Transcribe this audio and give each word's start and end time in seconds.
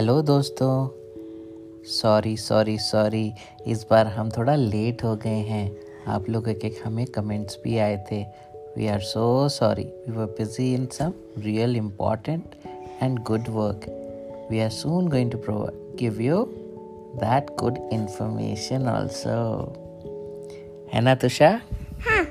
Hello 0.00 0.22
दोस्तों। 0.22 0.88
Sorry 1.84 2.36
sorry 2.36 2.78
sorry 2.78 3.32
इस 3.66 3.86
बार 3.90 4.06
हम 4.06 4.30
थोड़ा 4.30 4.54
लेट 4.54 5.04
हो 5.04 5.16
गए 5.16 5.40
हैं। 5.48 5.76
आप 6.06 6.28
लोगों 6.28 6.54
के 6.54 6.72
हमें 6.84 7.06
कमेंट्स 7.06 7.58
भी 7.64 7.78
आए 7.78 8.06
थे। 8.12 8.22
We 8.76 8.86
are 8.86 9.00
so 9.00 9.48
sorry 9.48 9.82
we 9.82 10.12
were 10.12 10.24
busy 10.24 10.74
in 10.74 10.86
some 10.86 11.12
real 11.38 11.76
important 11.76 12.44
and 13.02 13.18
good 13.18 13.48
work 13.48 13.80
we 14.50 14.60
are 14.60 14.70
soon 14.70 15.08
going 15.08 15.32
to 15.32 15.38
provide 15.38 15.96
give 15.96 16.20
you 16.20 16.44
that 17.16 17.56
good 17.60 17.78
information 17.92 18.88
also 18.88 19.36
है 20.94 21.00
ना 21.00 21.14
तुषा 21.14 21.60
हाँ। 22.00 22.26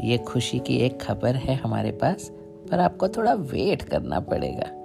ये 0.00 0.18
खुशी 0.18 0.58
की 0.58 0.76
एक 0.76 1.02
खबर 1.02 1.36
है 1.36 1.54
हमारे 1.54 1.90
पास 1.90 2.30
पर 2.70 2.80
आपको 2.80 3.08
थोड़ा 3.08 3.34
वेट 3.34 3.82
करना 3.82 4.20
पड़ेगा। 4.20 4.83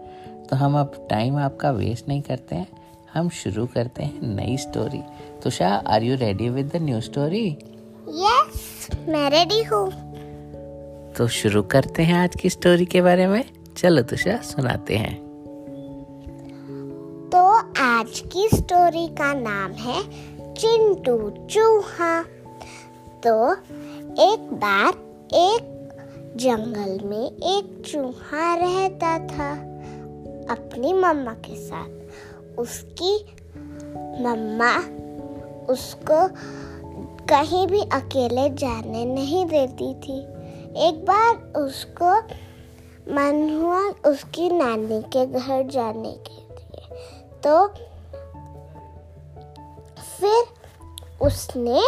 तो 0.49 0.55
हम 0.55 0.79
अब 0.79 1.07
टाइम 1.09 1.37
आपका 1.37 1.71
वेस्ट 1.71 2.07
नहीं 2.07 2.21
करते 2.21 2.55
हैं 2.55 2.67
हम 3.13 3.29
शुरू 3.29 3.65
करते 3.65 4.03
हैं 4.03 4.35
नई 4.35 4.57
story 4.57 5.01
Tusha 5.43 5.69
are 5.87 6.03
you 6.03 6.15
ready 6.15 6.49
with 6.49 6.71
the 6.73 6.75
new 6.75 7.01
story 7.01 7.57
yes 8.09 8.87
मैं 9.09 9.29
रेडी 9.29 9.63
हूँ। 9.63 9.91
तो 11.13 11.27
शुरू 11.27 11.63
करते 11.63 12.03
हैं 12.03 12.15
आज 12.15 12.35
की 12.35 12.49
स्टोरी 12.49 12.85
के 12.85 13.01
बारे 13.01 13.27
में। 13.27 13.43
चलो 13.77 14.01
तुषा 14.01 14.37
सुनाते 14.37 14.97
हैं। 14.97 15.15
तो 17.29 17.45
आज 17.83 18.19
की 18.19 18.47
स्टोरी 18.53 19.07
का 19.07 19.33
नाम 19.33 19.71
है 19.71 20.03
चिंटू 20.53 21.47
चूहा। 21.47 22.21
तो 23.23 23.53
एक 24.23 24.49
बार 24.53 24.89
एक 25.33 25.75
जंगल 26.37 27.07
में 27.07 27.25
एक 27.25 27.83
चूहा 27.87 28.55
रहता 28.55 29.27
था। 29.27 29.68
अपनी 30.49 30.93
मम्मा 30.93 31.33
के 31.33 31.55
साथ। 31.55 32.59
उसकी 32.59 33.13
मम्मा 34.23 34.71
उसको 35.73 36.27
कहीं 37.25 37.67
भी 37.67 37.81
अकेले 37.81 38.49
जाने 38.49 39.05
नहीं 39.05 39.45
देती 39.45 39.93
थी। 39.93 40.19
एक 40.87 41.05
बार 41.05 41.61
उसको 41.61 42.17
मन 43.13 43.59
हुआ 43.61 44.11
उसकी 44.11 44.49
नानी 44.49 45.01
के 45.01 45.25
घर 45.25 45.67
जाने 45.67 46.11
के 46.11 46.41
लिए। 46.41 46.99
तो 47.43 47.67
फिर 50.19 50.43
उसने 51.21 51.79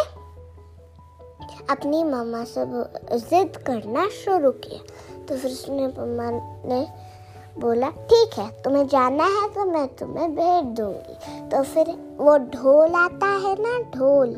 अपनी 1.69 2.03
मम्मा 2.03 2.43
से 2.43 2.65
जिद 3.17 3.57
करना 3.57 4.07
शुरू 4.09 4.51
किया। 4.51 4.79
तो 5.25 5.37
फिर 5.37 5.51
उसने 5.51 5.87
मम्मा 5.87 6.29
ने 6.65 7.10
बोला, 7.59 7.89
ठीक 7.89 8.37
है, 8.39 8.49
तुम्हें 8.63 8.87
जाना 8.87 9.23
है 9.31 9.47
तो 9.49 9.65
मैं 9.65 9.87
तुम्हें 9.95 10.29
भेज 10.35 10.65
दूँगी। 10.77 11.49
तो 11.49 11.61
फिर 11.63 11.89
वो 12.19 12.37
ढोल 12.53 12.95
आता 12.95 13.27
है 13.39 13.55
ना, 13.61 13.77
ढोल। 13.91 14.33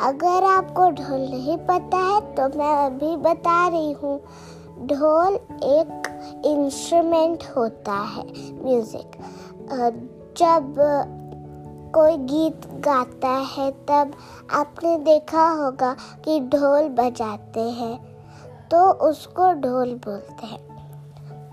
अगर 0.00 0.44
आपको 0.46 0.90
ढोल 0.92 1.20
नहीं 1.20 1.56
पता 1.68 1.98
है 1.98 2.20
तो 2.34 2.48
मैं 2.58 2.74
अभी 2.76 3.16
बता 3.18 3.66
रही 3.68 3.92
हूँ। 3.92 4.18
ढोल 4.86 5.34
एक 5.66 6.42
इंस्ट्रूमेंट 6.46 7.44
होता 7.56 7.94
है 8.06 8.24
म्यूज़िक 8.64 9.16
जब 10.38 10.74
कोई 11.94 12.16
गीत 12.16 12.66
गाता 12.80 13.28
है, 13.28 13.70
तब 13.70 14.12
आपने 14.52 14.96
देखा 15.04 15.48
होगा 15.54 15.94
कि 16.24 16.38
ढोल 16.48 16.88
बजाते 16.94 17.60
हैं 17.72 17.96
तो 18.70 18.90
उसको 19.08 19.52
ढोल 19.60 19.94
बोलते 20.04 20.46
हैं। 20.46 20.67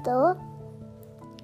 तो 0.08 0.34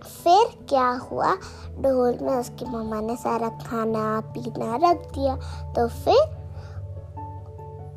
फिर 0.04 0.66
क्या 0.70 0.90
हुआ? 0.90 1.36
ढोल 1.80 2.18
में 2.22 2.36
उसकी 2.38 2.66
मम्मा 2.66 3.02
ने 3.02 3.16
सारा 3.16 3.50
खाना, 3.50 4.22
पीना 4.22 4.76
रख 4.76 4.98
दिया। 4.98 5.36
तो 5.74 5.88
फिर 5.88 6.42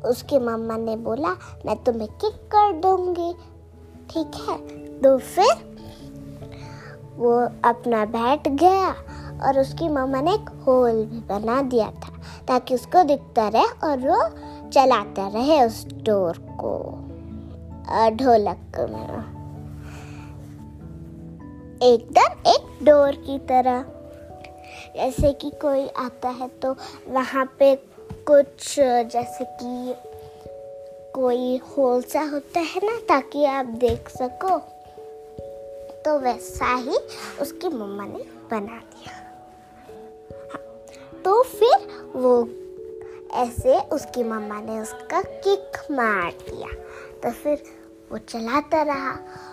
उसकी 0.05 0.39
मम्मा 0.39 0.77
ने 0.77 0.95
बोला, 0.95 1.29
मैं 1.65 1.83
तुम्हें 1.83 2.09
किक 2.09 2.33
कर 2.55 2.73
दूँगी। 2.73 3.33
ठीक 4.09 4.31
है? 4.49 4.57
तो 4.99 5.17
फिर 5.17 5.75
वो 7.15 7.31
अपना 7.69 8.05
बैठ 8.05 8.47
गया 8.47 8.89
और 9.47 9.59
उसकी 9.59 9.89
मम्मा 9.89 10.21
ने 10.21 10.33
एक 10.33 10.49
होल 10.67 11.05
भी 11.05 11.19
बना 11.19 11.61
दिया 11.61 11.91
था, 11.91 12.13
ताकि 12.47 12.75
उसको 12.75 13.03
दिखता 13.03 13.47
रहे 13.47 13.63
और 13.63 13.97
वो 13.99 14.29
चलाता 14.69 15.27
रहे 15.27 15.65
उस 15.65 15.87
डोर 15.87 16.37
को 16.37 16.77
ढोलक 18.15 18.89
में 18.89 19.34
एकदम 21.83 22.49
एक 22.49 22.85
डोर 22.85 23.15
की 23.15 23.37
तरह। 23.39 23.85
जैसे 24.95 25.31
कि 25.33 25.49
कोई 25.61 25.87
आता 25.97 26.29
है 26.29 26.47
तो 26.61 26.75
वहाँ 27.07 27.45
पे 27.59 27.75
कुछ 28.27 28.75
जैसे 28.79 29.45
कि 29.53 29.95
कोई 31.13 31.57
होल 31.57 32.01
सा 32.01 32.21
होता 32.21 32.59
है 32.59 32.85
ना 32.85 32.97
ताकि 33.09 33.45
आप 33.45 33.65
देख 33.65 34.09
सको। 34.09 34.57
तो 36.05 36.17
वैसा 36.19 36.75
ही 36.75 36.97
उसकी 37.41 37.67
मम्मा 37.67 38.05
ने 38.05 38.23
बना 38.51 38.79
दिया। 38.79 39.13
हाँ, 40.51 40.61
तो 41.25 41.41
फिर 41.43 41.87
वो 42.15 42.49
ऐसे 43.33 43.79
उसकी 43.89 44.23
मम्मा 44.23 44.59
ने 44.61 44.79
उसका 44.79 45.21
किक 45.21 45.79
मार 45.91 46.31
दिया। 46.49 46.69
तो 47.23 47.31
फिर 47.31 47.63
वो 48.11 48.17
चलाता 48.19 48.81
रहा। 48.83 49.11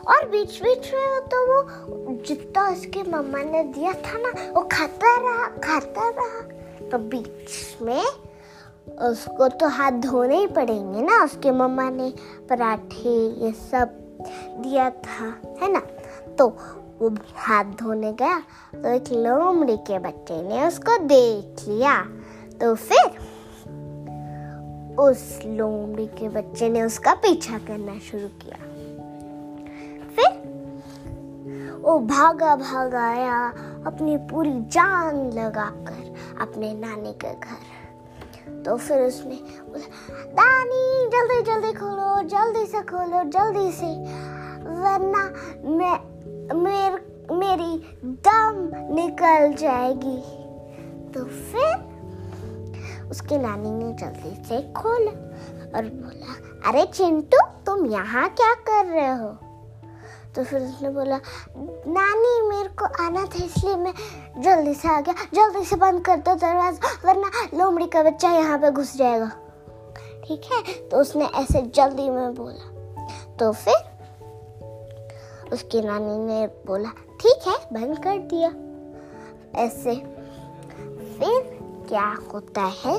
और 0.08 0.28
बीच 0.28 0.60
बीच 0.62 0.92
में 0.94 1.20
तो 1.28 1.46
वो 1.46 2.16
जितना 2.26 2.68
उसके 2.68 3.02
मम्मा 3.02 3.38
ने 3.40 3.62
दिया 3.64 3.92
था 3.94 4.18
ना, 4.18 4.32
वो 4.52 4.62
खाता 4.72 5.16
रहा 5.18 5.46
खाता 5.64 6.08
रहा। 6.10 6.88
तो 6.88 6.98
बीच 6.98 7.82
में 7.82 8.04
उसको 9.02 9.48
तो 9.50 9.68
हाथ 9.68 9.92
धोने 10.02 10.38
ही 10.38 10.46
पड़ेंगे 10.46 11.02
ना, 11.02 11.22
उसके 11.24 11.50
मम्मा 11.50 11.88
ने 11.90 12.12
पराठे, 12.50 13.16
ये 13.44 13.52
सब 13.52 13.98
दिया 14.58 14.88
था, 14.90 15.24
है 15.62 15.72
ना? 15.72 15.80
तो 16.38 16.48
वो 17.00 17.10
हाथ 17.36 17.64
धोने 17.78 18.12
गया 18.12 18.38
तो 18.74 18.88
एक 18.88 19.12
लोमड़ी 19.12 19.76
के 19.86 19.98
बच्चे 19.98 20.42
ने 20.42 20.66
उसको 20.66 20.98
देख 21.06 21.68
लिया। 21.68 22.00
तो 22.60 22.74
फिर 22.74 23.18
उस 24.98 25.40
लोमड़ी 25.46 26.06
के 26.06 26.28
बच्चे 26.28 26.68
ने 26.68 26.82
उसका 26.82 27.14
पीछा 27.14 27.58
करना 27.58 27.98
शुरू 27.98 28.28
किया। 28.42 28.56
फिर 30.16 31.78
वो 31.82 31.98
भागा 31.98 32.56
भागा 32.56 33.04
आया 33.10 33.48
अपनी 33.86 34.16
पूरी 34.16 34.52
जान 34.52 35.30
लगाकर 35.32 36.14
अपने 36.40 36.74
नानी 36.74 37.12
के 37.12 37.32
घर। 37.34 38.62
तो 38.62 38.76
फिर 38.76 39.02
उसने 39.02 39.38
नानी 40.34 41.06
जल्दी 41.10 41.42
जल्दी 41.42 41.72
खोलो 41.72 42.22
जल्दी 42.28 42.66
से 42.66 42.80
खोलो 42.82 43.22
जल्दी 43.30 43.70
से 43.72 43.94
वरना 44.82 45.24
मैं 45.68 45.96
मेर, 46.54 46.92
मेरी 47.32 47.76
दम 48.04 48.70
निकल 48.94 49.52
जाएगी। 49.52 50.20
तो 51.12 51.24
फिर 51.24 51.91
उसकी 53.12 53.38
नानी 53.38 53.70
ने 53.70 53.92
जल्दी 53.92 54.48
से 54.48 54.72
खोला 54.72 55.10
और 55.76 55.84
बोला, 55.84 56.32
अरे 56.68 56.86
चिंटू, 56.86 57.38
तुम 57.66 57.86
यहाँ 57.86 58.28
क्या 58.28 58.54
कर 58.54 58.86
रहे 58.86 59.12
हो? 59.12 59.28
तो 60.34 60.44
फिर 60.44 60.62
उसने 60.62 60.90
बोला, 60.90 61.16
नानी, 61.86 62.48
मेरे 62.48 62.68
को 62.68 62.84
आना 62.84 63.24
था, 63.24 63.44
इसलिए 63.44 63.76
मैं 63.76 63.94
जल्दी 64.42 64.74
से 64.74 64.88
आ 64.88 65.00
गया। 65.00 65.14
जल्दी 65.14 65.64
से 65.64 65.76
बंद 65.76 66.04
कर 66.04 66.16
दो 66.16 66.34
दरवाज़ा, 66.34 67.08
वरना 67.08 67.56
लोमड़ी 67.56 67.86
का 67.86 68.02
बच्चा 68.02 68.30
यहाँ 68.30 68.58
पे 68.58 68.70
घुस 68.70 68.96
जाएगा। 68.96 69.30
ठीक 70.24 70.42
है? 70.44 70.88
तो 70.88 70.96
उसने 70.96 71.24
ऐसे 71.24 71.62
जल्दी 71.62 72.10
में 72.10 72.34
बोला। 72.34 72.68
तो 73.36 73.52
फिर 73.52 73.74
उसकी 75.52 75.80
नानी 75.80 76.18
ने 76.18 76.46
बोला, 76.46 76.88
ठीक 77.20 77.48
है, 77.48 77.56
बंद 77.72 77.98
कर 77.98 78.18
दिया। 78.18 78.48
ऐसे 79.62 79.94
फिर 81.18 81.51
क्या 81.92 82.16
होता 82.34 82.62
है 82.62 82.94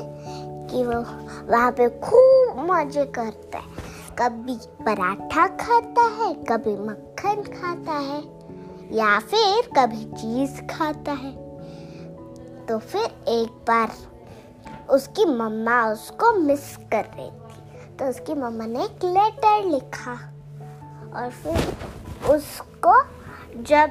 कि 0.68 0.82
वो 0.84 0.98
वहाँ 1.52 1.70
पे 1.72 1.88
खूब 2.00 2.58
मज़े 2.70 3.04
करता 3.06 3.58
है। 3.58 3.82
कभी 4.18 4.54
पराठा 4.84 5.46
खाता 5.56 6.02
है, 6.18 6.34
कभी 6.34 6.76
मक्खन 6.76 7.42
खाता 7.54 7.92
है, 7.92 8.20
या 8.92 9.18
फिर 9.20 9.70
कभी 9.78 10.04
चीज़ 10.04 10.60
खाता 10.66 11.12
है। 11.12 11.32
तो 12.66 12.78
फिर 12.78 13.04
एक 13.28 13.64
बार 13.68 13.92
उसकी 14.90 15.24
मम्मा 15.24 15.82
उसको 15.86 16.32
मिस 16.32 16.76
कर 16.92 17.04
रही 17.04 17.30
थी। 17.30 17.96
तो 17.96 18.04
उसकी 18.04 18.34
मम्मा 18.34 18.66
ने 18.66 18.84
एक 18.84 19.04
लेटर 19.04 19.64
लिखा 19.64 20.12
और 21.16 21.30
फिर 21.42 22.32
उसको 22.34 23.00
जब 23.62 23.88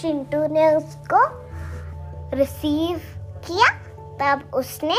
चिंटू 0.00 0.46
ने 0.46 0.74
उसको 0.74 1.45
रिसीव 2.36 2.98
किया, 3.46 3.68
तब 4.20 4.50
उसने 4.54 4.98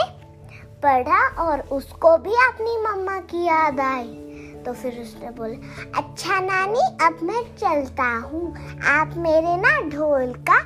पढ़ा 0.84 1.22
और 1.44 1.62
उसको 1.72 2.18
भी 2.18 2.34
अपनी 2.48 2.78
मम्मा 2.82 3.20
की 3.30 3.44
याद 3.46 3.80
आई। 3.82 4.24
तो 4.66 4.74
फिर 4.74 5.00
उसने 5.02 5.30
बोला 5.32 5.58
अच्छा 5.98 6.40
नानी, 6.42 6.82
अब 7.02 7.20
मैं 7.24 7.44
चलता 7.56 8.10
हूँ। 8.24 8.54
आप 8.88 9.14
मेरे 9.18 9.56
ना 9.58 9.80
ढोल 9.90 10.34
का 10.50 10.60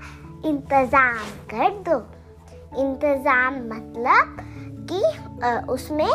इंतज़ाम 0.45 1.29
कर 1.49 1.69
दो। 1.87 1.97
इंतज़ाम 2.81 3.55
मतलब 3.67 4.37
कि 4.91 5.01
उसमें 5.71 6.09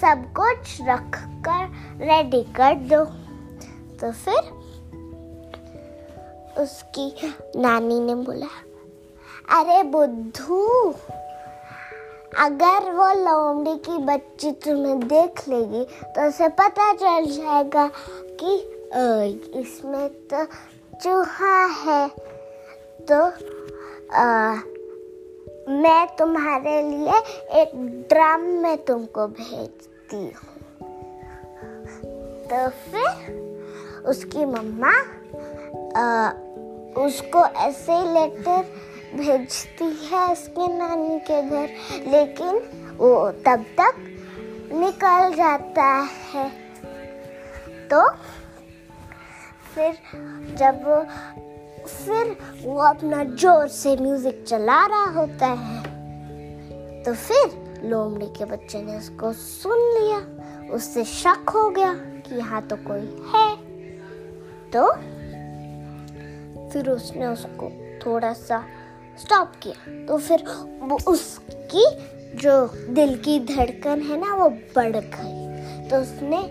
सब 0.00 0.24
कुछ 0.36 0.76
रख 0.82 1.18
कर 1.48 1.62
रेडी 2.04 2.42
कर 2.56 2.74
दो। 2.90 3.04
तो 4.00 4.12
फिर 4.14 4.56
उसकी 6.62 7.12
नानी 7.56 8.00
ने 8.00 8.14
बोला 8.14 8.46
अरे 9.48 9.82
बुद्धू 9.82 10.64
अगर 12.38 12.90
वो 12.92 13.06
लोमड़ी 13.14 13.76
की 13.78 13.96
बच्ची 13.98 14.50
तुम्हें 14.64 15.00
देख 15.00 15.48
लेगी 15.48 15.84
तो 16.14 16.26
उसे 16.28 16.48
पता 16.48 16.92
चल 16.92 17.26
जाएगा 17.26 17.86
कि 18.40 18.56
इसमें 19.60 20.08
तो 20.32 20.44
चूहा 21.02 21.64
है। 21.76 22.08
तो 23.02 23.20
आ, 24.14 24.54
मैं 25.72 26.06
तुम्हारे 26.16 26.82
लिए 26.82 27.18
एक 27.60 27.70
ड्रम 28.10 28.44
में 28.62 28.76
तुमको 28.84 29.26
भेजती 29.28 30.22
हूँ। 30.24 30.56
तो 32.50 32.68
फिर 32.68 34.04
उसकी 34.06 34.44
मम्मा 34.44 34.92
उसको 36.98 37.44
ऐसे 37.58 37.96
लेटर 38.12 38.64
भेजती 39.14 39.84
है 40.06 40.30
उसके 40.32 40.66
नानी 40.68 41.18
के 41.20 41.42
घर, 41.42 41.68
लेकिन 42.08 42.60
वो 42.96 43.30
तब 43.46 43.64
तक 43.78 43.94
निकल 44.74 45.34
जाता 45.34 45.84
है। 46.32 46.48
तो 47.90 48.08
फिर 49.74 49.98
जब 50.58 50.82
वो, 50.84 51.00
फिर 51.86 52.36
वो 52.64 52.78
अपना 52.84 53.22
ज़ोर 53.24 53.68
से 53.68 53.96
म्यूज़िक 53.96 54.44
चला 54.48 54.84
रहा 54.86 55.10
होता 55.12 55.46
है 55.46 55.82
तो 57.04 57.14
फिर 57.16 57.80
लोमड़ी 57.84 58.26
के 58.28 58.44
बच्चे 58.44 58.82
ने 58.82 58.96
उसको 58.98 59.32
सुन 59.34 59.78
लिया। 59.94 60.18
उससे 60.74 61.04
शक 61.06 61.48
हो 61.48 61.68
गया 61.70 61.92
कि 61.94 62.34
यहाँ 62.34 62.60
तो 62.62 62.76
कोई 62.86 63.06
है। 63.32 63.48
तो 64.72 64.90
फिर 66.70 66.90
उसने 66.90 67.26
उसको 67.26 67.70
थोड़ा 68.00 68.32
सा 68.32 68.58
स्टॉप 69.18 69.52
किया। 69.62 70.06
तो 70.06 70.18
फिर 70.18 70.44
वो 70.80 70.98
उसकी 71.12 71.84
जो 72.36 72.66
दिल 72.88 73.16
की 73.16 73.38
धड़कन 73.40 74.00
है 74.00 74.20
ना, 74.20 74.34
वो 74.34 74.48
बढ़ 74.48 74.96
गई। 74.96 75.88
तो 75.88 75.96
उसने 75.96 76.42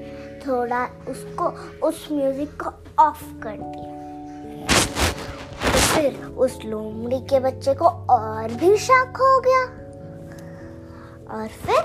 थोड़ा 0.47 0.85
उसको, 0.85 1.47
उस 1.87 2.07
म्यूज़िक 2.11 2.63
को 2.63 2.69
ऑफ़ 3.03 3.23
कर 3.39 3.57
दिया। 3.57 3.95
तो 5.71 5.79
फिर 5.79 6.25
उस 6.25 6.59
लोमड़ी 6.65 7.19
के 7.19 7.39
बच्चे 7.39 7.73
को 7.73 7.85
और 7.85 8.53
भी 8.53 8.77
शक 8.77 9.13
हो 9.17 9.39
गया। 9.39 9.61
और 11.35 11.47
फिर 11.47 11.83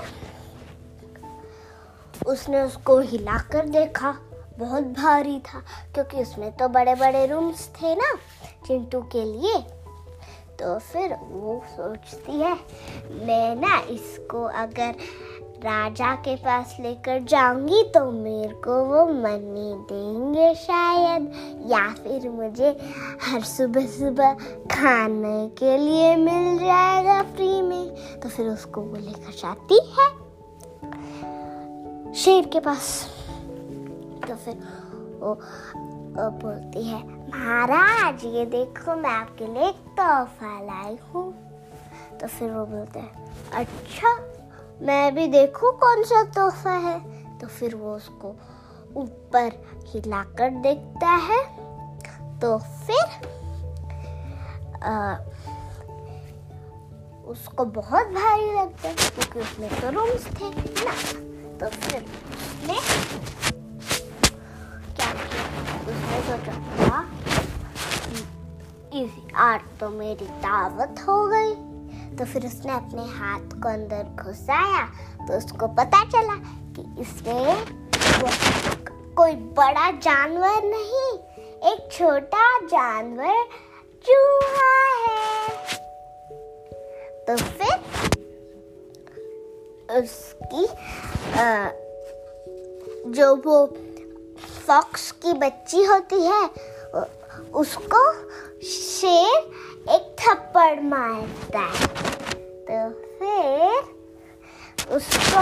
उसने 2.27 2.61
उसको 2.61 2.99
हिलाकर 2.99 3.65
देखा। 3.65 4.15
बहुत 4.59 4.83
भारी 4.83 5.39
था, 5.39 5.59
क्योंकि 5.93 6.21
उसमें 6.21 6.51
तो 6.57 6.67
बड़े 6.67 6.95
बड़े 6.95 7.25
रूम्स 7.27 7.67
थे 7.67 7.95
ना, 7.95 8.13
चिंटू 8.67 9.01
के 9.01 9.23
लिए। 9.25 9.82
तो 10.63 10.79
फिर 10.79 11.13
वो 11.13 11.63
सोचती 11.67 12.31
है 12.31 12.53
मैं 13.25 13.55
ना 13.55 13.79
इसको 13.79 14.43
अगर 14.43 14.95
राजा 15.63 16.15
के 16.15 16.35
पास 16.35 16.77
लेकर 16.79 17.23
जाऊँगी 17.23 17.83
तो 17.83 18.11
मेरे 18.11 18.53
को 18.53 18.85
वो 18.85 19.05
मनी 19.05 19.73
देंगे 19.73 20.55
शायद 20.55 21.33
या 21.67 21.93
फिर 21.93 22.29
मुझे 22.29 22.79
हर 23.21 23.41
सुबह 23.41 23.87
सुबह 23.87 24.33
खाने 24.71 25.47
के 25.47 25.77
लिए 25.77 26.15
मिल 26.15 26.57
जाएगा 26.57 27.23
फ्री 27.23 27.61
में। 27.61 28.19
तो 28.19 28.29
फिर 28.29 28.47
उसको 28.47 28.81
वो 28.81 28.95
लेकर 28.95 29.31
जाती 29.31 29.79
है 29.79 30.23
शेर 32.13 32.45
के 32.45 32.59
पास। 32.59 33.07
तो 34.29 34.35
फिर 34.35 34.53
वो, 35.19 35.33
वो 36.15 36.29
बोलती 36.29 36.83
है 36.83 37.12
महाराज 37.33 38.23
ये 38.25 38.45
देखो 38.45 38.95
मैं 38.95 39.09
आपके 39.09 39.45
लिए 39.45 39.67
एक 39.69 39.75
तोहफा 39.97 40.49
लाई 40.63 40.97
हूँ। 41.05 41.23
तो 42.21 42.27
फिर 42.27 42.51
वो 42.51 42.65
बोलते 42.65 42.99
हैं 42.99 43.51
अच्छा 43.51 44.09
मैं 44.81 45.15
भी 45.15 45.27
देखूँ 45.27 45.71
कौन 45.79 46.03
सा 46.03 46.23
तोहफा 46.35 46.73
है? 46.83 46.99
तो 47.39 47.47
फिर 47.47 47.75
वो 47.75 47.95
उसको 47.95 48.35
ऊपर 48.95 49.51
हिलाकर 49.87 50.49
देखता 50.61 51.09
है। 51.27 51.41
तो 52.39 52.57
फिर 52.57 53.05
आ, 54.83 55.15
उसको 57.31 57.65
बहुत 57.65 58.07
भारी 58.07 58.53
लगता 58.53 58.87
है 58.87 58.95
क्योंकि 58.95 59.39
उसमें 59.39 59.69
तो 59.81 59.89
रूम्स 59.89 60.27
थे 60.27 60.49
ना? 60.85 60.93
तो 61.59 61.69
फिर 61.69 62.01
उसने 62.01 62.79
क्या 64.95 65.11
किया? 65.13 65.43
उसने 65.81 66.21
सोचा 66.21 67.01
इसी 68.95 69.31
आज 69.35 69.61
तो 69.79 69.89
मेरी 69.89 70.25
दावत 70.41 70.99
हो 71.07 71.15
गई। 71.27 71.53
तो 72.17 72.25
फिर 72.25 72.45
उसने 72.45 72.71
अपने 72.71 73.03
हाथ 73.11 73.53
को 73.61 73.69
अंदर 73.69 74.23
घुसाया 74.23 74.83
तो 75.27 75.37
उसको 75.37 75.67
पता 75.77 76.03
चला 76.05 76.35
कि 76.75 76.83
इसमें 77.01 77.65
कोई 79.15 79.35
बड़ा 79.57 79.89
जानवर 79.99 80.63
नहीं 80.65 81.09
एक 81.71 81.89
छोटा 81.91 82.45
जानवर 82.67 83.43
चूहा 84.05 84.73
है। 84.99 85.47
तो 87.27 87.37
फिर 87.37 87.75
उसकी 89.97 90.65
आ, 91.39 91.69
जो 93.11 93.35
वो 93.45 93.65
फॉक्स 94.67 95.11
की 95.23 95.33
बच्ची 95.39 95.83
होती 95.83 96.21
है 96.21 96.47
उसको 97.53 98.01
शेर 98.63 99.91
एक 99.91 100.15
थप्पड़ 100.19 100.79
मारता 100.81 101.59
है। 101.59 101.87
तो 102.67 102.89
फिर 103.19 104.95
उसको 104.95 105.41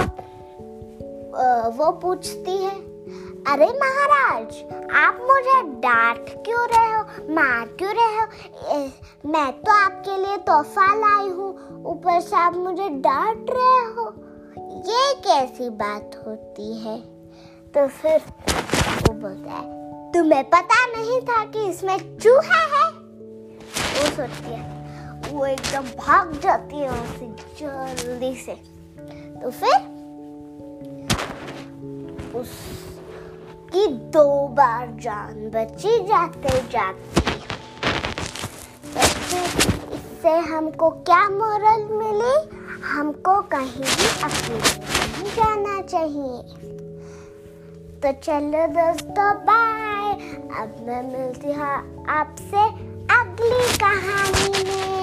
वो 1.78 1.92
पूछती 2.02 2.58
है, 2.58 2.76
अरे 3.48 3.68
महाराज, 3.74 4.64
आप 4.95 5.19
मुझे 5.21 5.62
डांट 5.81 6.30
क्यों 6.45 6.68
रहे 6.68 6.92
हो, 6.92 7.04
मार 7.36 7.66
क्यों 7.80 7.94
रहे 7.94 8.16
हो? 8.16 8.26
मैं 9.31 9.52
तो 9.62 9.71
आपके 9.74 10.18
लिए 10.18 10.38
तोहफा 10.40 10.86
लाई 10.95 11.30
हूँ। 11.30 11.52
ऊपर 11.92 12.19
से 12.19 12.36
आप 12.36 12.56
मुझे 12.57 12.90
डांट 13.02 13.52
रहे 13.52 13.83
हो। 13.94 14.14
ये 14.88 15.14
कैसी 15.24 15.69
बात 15.78 16.21
होती 16.28 16.78
है? 16.80 16.98
तो 17.74 17.88
फिर 17.90 18.18
वो 18.18 19.14
बोलता 19.14 19.52
है 19.52 19.81
तुम्हें 20.13 20.44
पता 20.44 20.85
नहीं 20.87 21.21
था 21.21 21.44
कि 21.45 21.65
इसमें 21.69 21.97
चूहा 22.18 22.59
है। 22.71 22.89
वो 23.91 24.06
सोचती 24.15 24.53
है, 24.53 25.31
वो 25.31 25.45
एकदम 25.45 25.85
भाग 25.97 26.39
जाती 26.44 26.77
है 26.77 26.89
वहाँ 26.89 27.35
जल्दी 27.59 28.33
से। 28.35 28.56
तो 29.41 29.51
फिर 29.51 29.75
उस 32.35 32.49
की 33.73 33.87
दो 33.87 34.47
बार 34.47 34.87
जान 35.01 35.49
बची 35.49 35.97
जाते 36.07 36.59
जाते। 36.71 37.21
इससे 39.95 40.37
हमको 40.49 40.89
क्या 40.89 41.23
मोरल 41.30 41.83
मिली? 41.94 42.35
हमको 42.83 43.41
कहीं 43.41 43.83
भी 43.83 44.07
अकेले 44.23 44.57
नहीं 44.57 45.31
जाना 45.35 45.81
चाहिए। 45.81 46.81
तो 48.04 48.12
चलो 48.26 48.66
दोस्तों 48.76 49.30
बाय 49.48 50.14
अब 50.62 50.76
मैं 50.88 51.02
मिलती 51.04 51.54
हूँ 51.54 52.06
आपसे 52.10 52.64
अगली 53.16 53.78
कहानी 53.78 54.64
में। 54.70 55.01